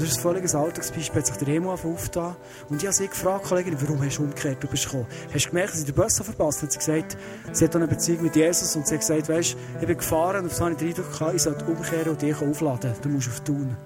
[0.00, 1.20] Das ist ein völliges Alltagsbeispiel.
[1.20, 2.34] Hat sich der Emo aufgetan.
[2.70, 4.56] Und ich habe sie gefragt, Kollegin, warum hast du umgekehrt?
[4.62, 5.06] Du bist gekommen.
[5.30, 6.72] Hast du gemerkt, dass ich den Bus verpasst habe?
[6.72, 7.18] Sie gesagt,
[7.52, 10.52] sie hat eine Beziehung mit Jesus und sie hat gesagt, weißt, ich bin gefahren und
[10.52, 12.94] so habe ich den Eindruck gehabt, ich sollte umkehren und dich aufladen.
[13.02, 13.76] Du musst auf tun.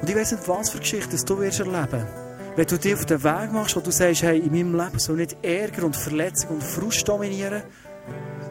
[0.00, 2.06] Und ich weiss nicht, was für Geschichten du wirst erleben
[2.54, 5.16] Wenn du dich auf den Weg machst, wo du sagst, hey, in meinem Leben soll
[5.16, 7.64] nicht Ärger und Verletzung und Frust dominieren,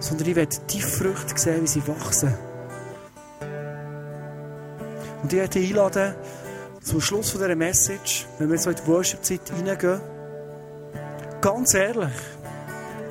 [0.01, 2.33] sondern ich werde die Früchte sehen, wie sie wachsen.
[5.23, 6.15] Und ich möchte einladen,
[6.81, 10.01] zum Schluss von dieser Message, wenn wir so in die Worship-Zeit reingehen,
[11.39, 12.11] ganz ehrlich,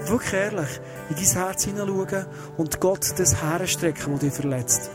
[0.05, 2.27] wirklich ehrlich, in dein Herz hineinschauen
[2.59, 4.90] und Gott das herstrecken, das dich verletzt.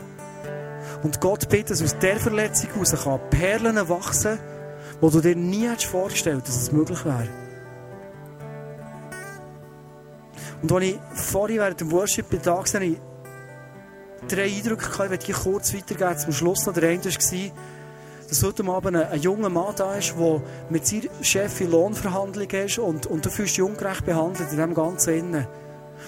[1.02, 4.38] Und Gott bittet, dass aus dieser Verletzung heraus Perlen wachsen,
[5.00, 7.28] wo du dir nie hättest vorgestellt dass es möglich wäre.
[10.62, 12.30] Und als ich vorhin während dem Worship
[14.26, 15.04] drei Eindrücke gehabt.
[15.04, 16.74] Ich werde die kurz weitergeben zum Schluss noch.
[16.74, 17.12] Der eine war,
[18.28, 22.78] dass heute Abend ein, junger Mann da ist, der mit seinem Chef in Lohnverhandlungen ist
[22.78, 25.46] und, und du fühlst dich ungerecht behandelt in dem ganzen Innen.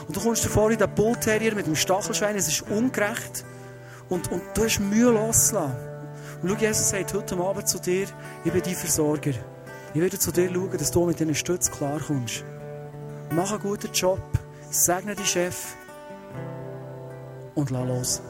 [0.07, 3.44] Und du kommst davor in den Bullterrier mit dem Stachelschwein, es ist ungerecht
[4.09, 5.75] und, und du hast Mühe loszulassen.
[6.42, 8.07] Und schau, Jesus sagt heute Abend zu dir,
[8.44, 9.33] ich bin dein Versorger.
[9.92, 12.44] Ich werde zu dir schauen, dass du mit deinen Stützen klarkommst.
[13.31, 14.20] Mach einen guten Job,
[14.70, 15.75] segne deinen Chef,
[17.61, 18.23] und lass los.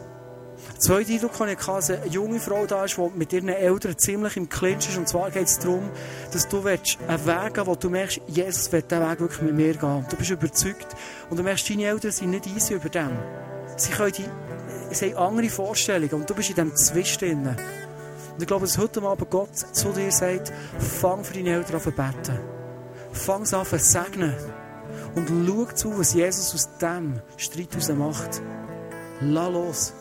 [0.78, 4.36] Zweiter Eindruck hatte ich, dass eine junge Frau da ist, die mit ihren Eltern ziemlich
[4.36, 4.98] im Clinch ist.
[4.98, 5.90] Und zwar geht es darum,
[6.32, 9.74] dass du einen Weg gehen wo du merkst, Jesus wird diesen Weg wirklich mit mir
[9.74, 9.96] gehen.
[9.96, 10.86] Und du bist überzeugt.
[11.28, 13.10] Und du merkst, deine Eltern sind nicht easy über dem.
[13.76, 16.14] Sie, können die, sie haben andere Vorstellungen.
[16.14, 17.46] Und du bist in diesem Zwist drin.
[17.46, 21.82] Und ich glaube, dass heute Abend Gott zu dir sagt, fang für deine Eltern an
[21.82, 22.38] zu beten.
[23.12, 24.34] Fang sie an zu segnen.
[25.14, 28.42] Und schau zu, was Jesus aus diesem Streit heraus macht.
[29.20, 29.92] Lass los.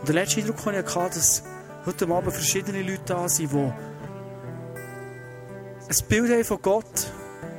[0.00, 1.42] Und der letzte Eindruck, den ich hatte, dass
[1.84, 3.56] heute Abend verschiedene Leute da sind, die
[5.88, 7.12] ein Bild haben von Gott,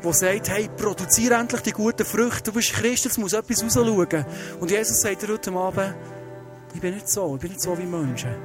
[0.03, 2.43] der sagt, hey, produziere endlich die guten Früchte.
[2.43, 4.25] Du bist Christ, es muss etwas rausschauen.
[4.59, 5.95] Und Jesus sagt dir heute Abend,
[6.73, 8.35] ich bin nicht so, ich bin nicht so wie Menschen.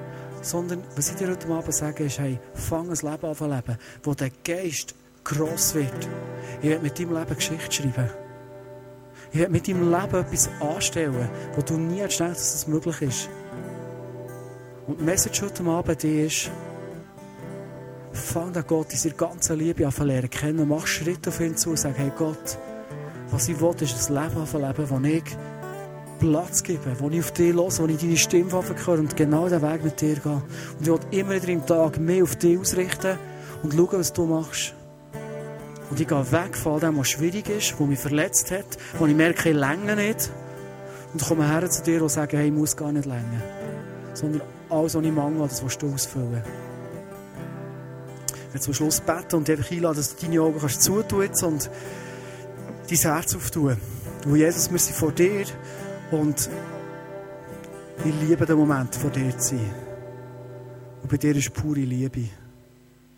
[0.41, 3.79] Sondern, was ich dir heute Abend sage, ist, hey, fang ein Leben an zu leben,
[4.03, 4.95] wo der Geist
[5.25, 6.09] gross wird.
[6.63, 8.11] Ich werde mit deinem Leben Geschichte schreiben.
[9.33, 13.31] Ich werde mit deinem Leben etwas anstellen, wo du nie gedacht dass es möglich ist.
[14.87, 16.51] Und die Message heute Abend ist,
[18.13, 20.69] fang an Gott in seiner ganzen Liebe an lernen kennen.
[20.69, 22.59] Mach Schritte auf ihn zu und sag, hey Gott,
[23.31, 25.25] was ich will, ist ein Leben zu leben, wo ich
[26.19, 29.63] Platz gebe, wo ich auf dich los, wo ich deine Stimme höre und genau den
[29.63, 30.43] Weg mit dir gehe.
[30.79, 33.19] Und ich will immer wieder im Tag mehr auf dich ausrichten
[33.63, 34.75] und schaue, was du machst.
[35.93, 38.65] Und ich gehe weg von dem, was schwierig ist, was mich verletzt hat,
[38.99, 40.31] wo ich merke, ich länge nicht.
[41.13, 43.43] Und komme her zu dir und sage, hey, ich muss gar nicht länger.
[44.15, 44.41] Sondern
[44.71, 46.43] alles, was ich mangel, das willst du ausfüllen.
[48.53, 51.71] Werde zum Schluss beten und einfach einladen, dass du deine Augen kannst zutun und
[52.89, 53.77] dein Herz auftun.
[54.25, 55.45] Wo Jesus, wir sind vor dir
[56.11, 56.49] und
[58.03, 59.75] ich liebe den Moment, vor dir zu sein.
[61.03, 62.31] Und bei dir ist pure Liebe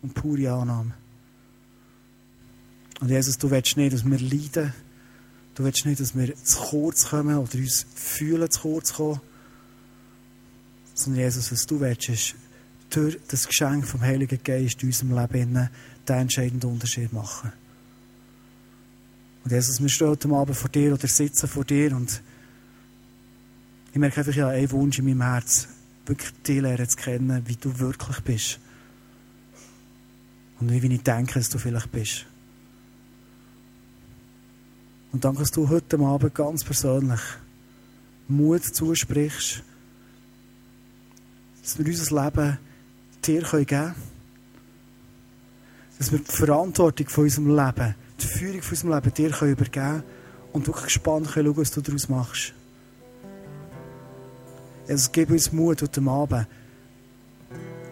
[0.01, 1.04] und pure Annahme.
[2.99, 4.73] Und Jesus, du willst nicht, dass wir leiden.
[5.55, 9.21] Du willst nicht, dass wir zu kurz kommen oder uns fühlen, zu kurz kommen.
[10.93, 12.35] Sondern Jesus, was du willst, ist
[12.89, 15.69] durch das Geschenk vom Heiligen Geist in unserem Leben
[16.07, 17.51] den entscheidenden Unterschied machen.
[19.43, 22.21] Und Jesus, wir stehen heute Abend vor dir oder sitzen vor dir und
[23.91, 25.67] ich merke einfach, ja, einen Wunsch in meinem Herz,
[26.05, 28.59] wirklich dich lernen zu kennen, wie du wirklich bist.
[30.59, 32.25] Und wie ich denke, dass du vielleicht bist.
[35.15, 37.21] Und danke, dass du heute Abend ganz persönlich
[38.27, 39.63] Mut zusprichst,
[41.61, 42.57] dass wir unser Leben
[43.25, 43.95] dir geben können.
[45.97, 50.03] Dass wir die Verantwortung von unserem Leben, die Führung von unserem Leben dir übergeben können
[50.51, 52.53] und wirklich gespannt können schauen, was du daraus machst.
[54.85, 56.45] Es gibt uns Mut heute Abend,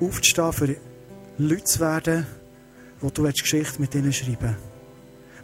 [0.01, 0.75] aufzustehen, für
[1.37, 2.27] Leute zu werden,
[2.99, 4.57] wo du Geschichte mit ihnen schreiben willst.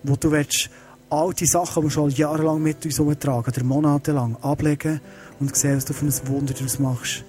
[0.04, 0.70] Wo du willst
[1.10, 5.02] all die Sachen, die wir schon jahrelang mit uns herumtragen, oder monatelang, ablegen
[5.40, 7.24] und sehen, was du für ein Wunder daraus machst.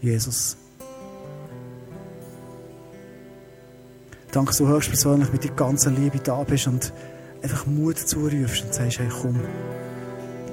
[0.00, 0.56] Jesus.
[4.30, 6.92] Danke, dass du höchstpersönlich mit deiner ganzen Liebe da bist und
[7.42, 9.40] einfach Mut zurufst und sagst, hey, komm,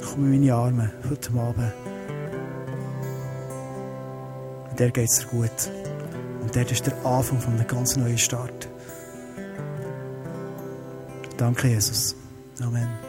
[0.04, 1.74] komm in meine Arme heute Abend.
[4.70, 5.72] Und der geht es dir gut.
[6.42, 8.70] Und dort ist der Anfang von einem ganz neuen Start.
[11.38, 12.16] Danke, Jesus.
[12.62, 13.05] Amen.